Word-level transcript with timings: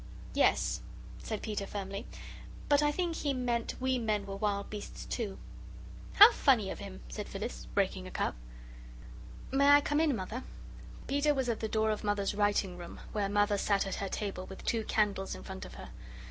"Yes," 0.33 0.81
said 1.21 1.43
Peter, 1.43 1.67
firmly, 1.67 2.07
"but 2.69 2.81
I 2.81 2.91
think 2.91 3.17
he 3.17 3.35
meant 3.35 3.79
we 3.79 3.99
men 3.99 4.25
were 4.25 4.35
wild 4.35 4.71
beasts, 4.71 5.05
too." 5.05 5.37
"How 6.13 6.31
funny 6.31 6.71
of 6.71 6.79
him!" 6.79 7.01
said 7.07 7.29
Phyllis, 7.29 7.67
breaking 7.75 8.07
a 8.07 8.09
cup. 8.09 8.33
"May 9.51 9.69
I 9.69 9.79
come 9.79 9.99
in, 9.99 10.15
Mother?" 10.15 10.43
Peter 11.05 11.35
was 11.35 11.49
at 11.49 11.59
the 11.59 11.69
door 11.69 11.91
of 11.91 12.03
Mother's 12.03 12.33
writing 12.33 12.79
room, 12.79 12.99
where 13.11 13.29
Mother 13.29 13.59
sat 13.59 13.85
at 13.85 13.97
her 14.01 14.09
table 14.09 14.47
with 14.47 14.65
two 14.65 14.83
candles 14.85 15.35
in 15.35 15.43
front 15.43 15.65
of 15.65 15.75
her. 15.75 15.89